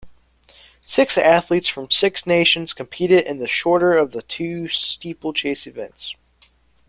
Six 0.83 1.15
athletes 1.19 1.67
from 1.67 1.91
six 1.91 2.25
nations 2.25 2.73
competed 2.73 3.27
in 3.27 3.37
the 3.37 3.47
shorter 3.47 3.95
of 3.95 4.11
the 4.13 4.23
two 4.23 4.67
steeplechase 4.67 5.67
events. 5.67 6.15